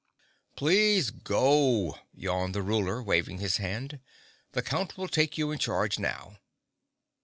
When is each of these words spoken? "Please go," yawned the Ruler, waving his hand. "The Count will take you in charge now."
"Please 0.55 1.11
go," 1.11 1.95
yawned 2.11 2.55
the 2.55 2.63
Ruler, 2.63 3.03
waving 3.03 3.37
his 3.37 3.57
hand. 3.57 3.99
"The 4.53 4.63
Count 4.63 4.97
will 4.97 5.07
take 5.07 5.37
you 5.37 5.51
in 5.51 5.59
charge 5.59 5.99
now." 5.99 6.39